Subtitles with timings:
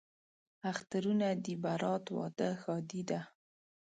[0.71, 3.19] اخترونه دي برات، واده، ښادي ده